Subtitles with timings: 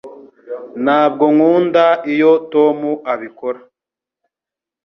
[0.83, 2.77] Ntabwo nkunda iyo Tom
[3.13, 3.59] abikora